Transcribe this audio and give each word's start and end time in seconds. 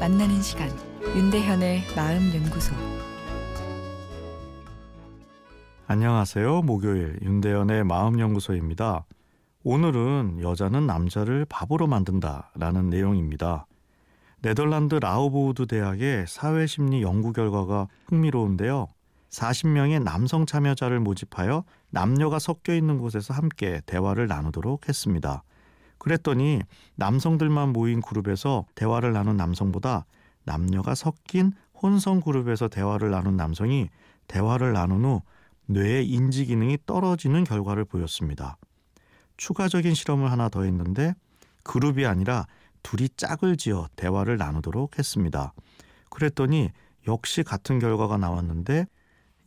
만나는 0.00 0.42
시간 0.42 0.68
윤대현의 1.16 1.84
마음 1.96 2.30
연구소 2.34 2.74
안녕하세요. 5.86 6.60
목요일 6.60 7.18
윤대현의 7.22 7.84
마음 7.84 8.20
연구소입니다. 8.20 9.06
오늘은 9.64 10.40
여자는 10.42 10.86
남자를 10.86 11.46
바보로 11.48 11.86
만든다라는 11.86 12.90
내용입니다. 12.90 13.66
네덜란드 14.42 14.96
라우보우드 14.96 15.66
대학의 15.66 16.26
사회심리 16.28 17.00
연구 17.00 17.32
결과가 17.32 17.88
흥미로운데요. 18.08 18.88
40명의 19.30 20.02
남성 20.02 20.44
참여자를 20.44 21.00
모집하여 21.00 21.64
남녀가 21.88 22.38
섞여 22.38 22.74
있는 22.74 22.98
곳에서 22.98 23.32
함께 23.32 23.80
대화를 23.86 24.26
나누도록 24.26 24.86
했습니다. 24.86 25.44
그랬더니 25.98 26.60
남성들만 26.96 27.72
모인 27.72 28.00
그룹에서 28.00 28.64
대화를 28.74 29.12
나눈 29.12 29.36
남성보다 29.36 30.06
남녀가 30.44 30.94
섞인 30.94 31.52
혼성 31.80 32.20
그룹에서 32.20 32.68
대화를 32.68 33.10
나눈 33.10 33.36
남성이 33.36 33.88
대화를 34.26 34.72
나눈 34.72 35.04
후 35.04 35.22
뇌의 35.66 36.08
인지 36.08 36.46
기능이 36.46 36.78
떨어지는 36.86 37.44
결과를 37.44 37.84
보였습니다. 37.84 38.56
추가적인 39.36 39.94
실험을 39.94 40.30
하나 40.30 40.48
더 40.48 40.62
했는데 40.62 41.14
그룹이 41.62 42.06
아니라 42.06 42.46
둘이 42.82 43.08
짝을 43.16 43.56
지어 43.56 43.88
대화를 43.96 44.38
나누도록 44.38 44.98
했습니다. 44.98 45.52
그랬더니 46.10 46.70
역시 47.06 47.42
같은 47.42 47.78
결과가 47.78 48.16
나왔는데 48.16 48.86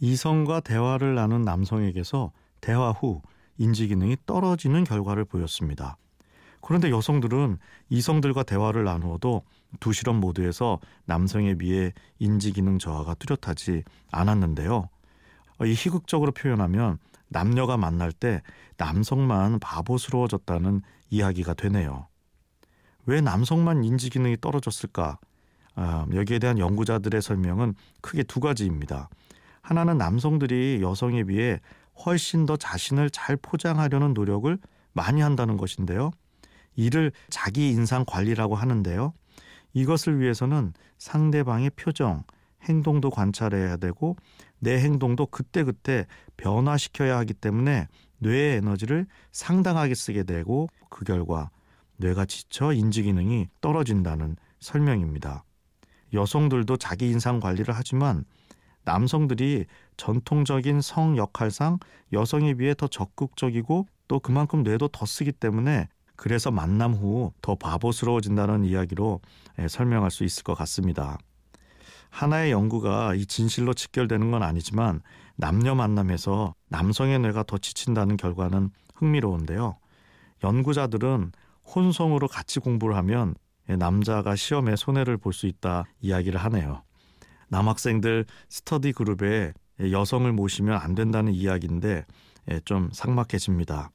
이성과 0.00 0.60
대화를 0.60 1.14
나눈 1.14 1.42
남성에게서 1.42 2.32
대화 2.60 2.90
후 2.90 3.22
인지 3.58 3.88
기능이 3.88 4.16
떨어지는 4.26 4.84
결과를 4.84 5.24
보였습니다. 5.24 5.96
그런데 6.60 6.90
여성들은 6.90 7.58
이성들과 7.88 8.42
대화를 8.42 8.84
나누어도 8.84 9.42
두 9.78 9.92
실험 9.92 10.16
모두에서 10.20 10.78
남성에 11.06 11.54
비해 11.54 11.92
인지 12.18 12.52
기능 12.52 12.78
저하가 12.78 13.14
뚜렷하지 13.14 13.84
않았는데요. 14.10 14.88
이 15.64 15.72
희극적으로 15.72 16.32
표현하면 16.32 16.98
남녀가 17.28 17.76
만날 17.76 18.12
때 18.12 18.42
남성만 18.76 19.58
바보스러워졌다는 19.60 20.82
이야기가 21.10 21.54
되네요. 21.54 22.08
왜 23.06 23.20
남성만 23.20 23.84
인지 23.84 24.10
기능이 24.10 24.36
떨어졌을까? 24.40 25.18
아, 25.76 26.06
여기에 26.12 26.40
대한 26.40 26.58
연구자들의 26.58 27.22
설명은 27.22 27.74
크게 28.00 28.24
두 28.24 28.40
가지입니다. 28.40 29.08
하나는 29.62 29.98
남성들이 29.98 30.80
여성에 30.82 31.24
비해 31.24 31.60
훨씬 32.04 32.46
더 32.46 32.56
자신을 32.56 33.10
잘 33.10 33.36
포장하려는 33.36 34.14
노력을 34.14 34.58
많이 34.92 35.20
한다는 35.20 35.56
것인데요. 35.56 36.10
이를 36.80 37.12
자기 37.28 37.70
인상 37.70 38.04
관리라고 38.06 38.54
하는데요. 38.54 39.12
이것을 39.74 40.18
위해서는 40.18 40.72
상대방의 40.98 41.70
표정, 41.76 42.24
행동도 42.62 43.10
관찰해야 43.10 43.76
되고 43.76 44.16
내 44.58 44.78
행동도 44.80 45.26
그때그때 45.26 46.06
변화시켜야 46.36 47.18
하기 47.18 47.34
때문에 47.34 47.86
뇌의 48.18 48.56
에너지를 48.56 49.06
상당하게 49.30 49.94
쓰게 49.94 50.24
되고 50.24 50.68
그 50.88 51.04
결과 51.04 51.50
뇌가 51.98 52.24
지쳐 52.24 52.72
인지 52.72 53.02
기능이 53.02 53.48
떨어진다는 53.60 54.36
설명입니다. 54.58 55.44
여성들도 56.12 56.76
자기 56.78 57.10
인상 57.10 57.40
관리를 57.40 57.74
하지만 57.74 58.24
남성들이 58.84 59.66
전통적인 59.98 60.80
성 60.80 61.16
역할상 61.18 61.78
여성에 62.12 62.54
비해 62.54 62.74
더 62.74 62.88
적극적이고 62.88 63.86
또 64.08 64.18
그만큼 64.18 64.62
뇌도 64.62 64.88
더 64.88 65.06
쓰기 65.06 65.30
때문에 65.30 65.88
그래서 66.20 66.50
만남 66.50 66.92
후 66.92 67.32
더 67.40 67.54
바보스러워진다는 67.54 68.62
이야기로 68.66 69.22
예, 69.58 69.68
설명할 69.68 70.10
수 70.10 70.22
있을 70.22 70.42
것 70.42 70.52
같습니다. 70.52 71.16
하나의 72.10 72.52
연구가 72.52 73.14
이 73.14 73.24
진실로 73.24 73.72
직결되는 73.72 74.30
건 74.30 74.42
아니지만 74.42 75.00
남녀 75.36 75.74
만남에서 75.74 76.54
남성의 76.68 77.20
뇌가 77.20 77.44
더 77.44 77.56
지친다는 77.56 78.18
결과는 78.18 78.68
흥미로운데요. 78.96 79.78
연구자들은 80.44 81.32
혼성으로 81.74 82.28
같이 82.28 82.60
공부를 82.60 82.96
하면 82.96 83.34
남자가 83.66 84.36
시험에 84.36 84.76
손해를 84.76 85.16
볼 85.16 85.32
수 85.32 85.46
있다 85.46 85.84
이야기를 86.02 86.38
하네요. 86.38 86.82
남학생들 87.48 88.26
스터디 88.50 88.92
그룹에 88.92 89.54
여성을 89.80 90.30
모시면 90.30 90.78
안 90.78 90.94
된다는 90.94 91.32
이야기인데 91.32 92.04
좀 92.66 92.90
삭막해집니다. 92.92 93.90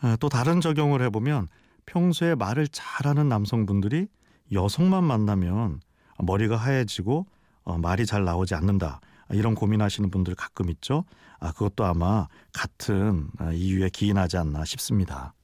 아, 0.00 0.16
또 0.20 0.28
다른 0.28 0.60
적용을 0.60 1.02
해보면 1.02 1.48
평소에 1.86 2.34
말을 2.34 2.68
잘하는 2.68 3.28
남성분들이 3.28 4.08
여성만 4.52 5.04
만나면 5.04 5.80
머리가 6.18 6.56
하얘지고 6.56 7.26
어, 7.64 7.78
말이 7.78 8.06
잘 8.06 8.24
나오지 8.24 8.54
않는다. 8.54 9.00
이런 9.30 9.54
고민하시는 9.54 10.10
분들 10.10 10.34
가끔 10.34 10.70
있죠. 10.70 11.04
아, 11.40 11.52
그것도 11.52 11.84
아마 11.84 12.28
같은 12.52 13.28
아, 13.38 13.52
이유에 13.52 13.88
기인하지 13.90 14.36
않나 14.36 14.64
싶습니다. 14.64 15.34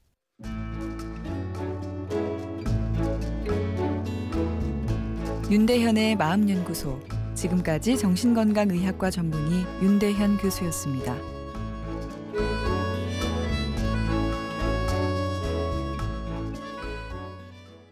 윤대현의 5.51 6.17
마음연구소 6.17 7.01
지금까지 7.35 7.99
정신건강의학과 7.99 9.11
전문의 9.11 9.65
윤대현 9.83 10.39
교수였습니다. 10.39 11.40